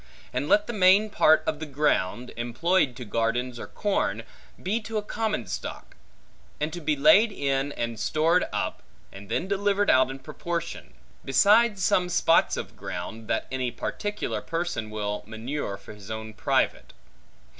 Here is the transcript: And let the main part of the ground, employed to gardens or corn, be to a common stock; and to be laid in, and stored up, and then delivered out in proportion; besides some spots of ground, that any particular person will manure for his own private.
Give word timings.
And 0.33 0.49
let 0.49 0.65
the 0.65 0.73
main 0.73 1.11
part 1.11 1.43
of 1.45 1.59
the 1.59 1.67
ground, 1.67 2.33
employed 2.35 2.95
to 2.95 3.05
gardens 3.05 3.59
or 3.59 3.67
corn, 3.67 4.23
be 4.63 4.81
to 4.81 4.97
a 4.97 5.03
common 5.03 5.45
stock; 5.45 5.95
and 6.59 6.73
to 6.73 6.81
be 6.81 6.95
laid 6.95 7.31
in, 7.31 7.71
and 7.73 7.99
stored 7.99 8.47
up, 8.51 8.81
and 9.11 9.29
then 9.29 9.47
delivered 9.47 9.91
out 9.91 10.09
in 10.09 10.17
proportion; 10.17 10.95
besides 11.23 11.83
some 11.83 12.09
spots 12.09 12.57
of 12.57 12.75
ground, 12.75 13.27
that 13.27 13.45
any 13.51 13.69
particular 13.69 14.41
person 14.41 14.89
will 14.89 15.21
manure 15.27 15.77
for 15.77 15.93
his 15.93 16.09
own 16.09 16.33
private. 16.33 16.93